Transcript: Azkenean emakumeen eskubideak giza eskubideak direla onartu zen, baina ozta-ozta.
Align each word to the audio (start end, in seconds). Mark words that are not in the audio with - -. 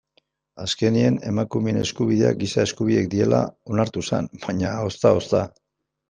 Azkenean 0.61 1.17
emakumeen 1.31 1.77
eskubideak 1.81 2.39
giza 2.39 2.65
eskubideak 2.69 3.09
direla 3.11 3.41
onartu 3.75 4.03
zen, 4.09 4.31
baina 4.47 4.71
ozta-ozta. 4.87 5.43